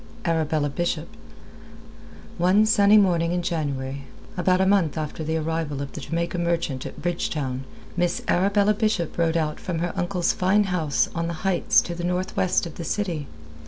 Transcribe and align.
ARABELLA 0.25 0.69
BISHOP 0.71 1.07
One 2.39 2.65
sunny 2.65 2.97
morning 2.97 3.33
in 3.33 3.43
January, 3.43 4.05
about 4.35 4.59
a 4.59 4.65
month 4.65 4.97
after 4.97 5.23
the 5.23 5.37
arrival 5.37 5.79
of 5.79 5.91
the 5.91 6.01
Jamaica 6.01 6.39
Merchant 6.39 6.87
at 6.87 6.99
Bridgetown, 6.99 7.65
Miss 7.95 8.23
Arabella 8.27 8.73
Bishop 8.73 9.15
rode 9.19 9.37
out 9.37 9.59
from 9.59 9.77
her 9.77 9.93
uncle's 9.95 10.33
fine 10.33 10.63
house 10.63 11.07
on 11.13 11.27
the 11.27 11.33
heights 11.45 11.81
to 11.81 11.93
the 11.93 12.03
northwest 12.03 12.65
of 12.65 12.77
the 12.77 12.83
city. 12.83 13.27